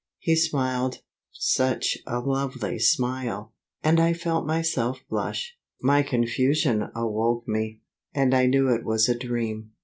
He 0.17 0.35
smiled 0.35 1.03
such 1.31 1.95
a 2.07 2.21
lovely 2.21 2.79
smile! 2.79 3.53
and 3.83 3.99
I 3.99 4.13
felt 4.13 4.47
myself 4.47 5.01
blush. 5.11 5.55
My 5.79 6.01
confusion 6.01 6.89
awoke 6.95 7.47
me; 7.47 7.81
and 8.11 8.33
I 8.33 8.47
knew 8.47 8.69
it 8.73 8.83
was 8.83 9.07
a 9.07 9.15
dream. 9.15 9.73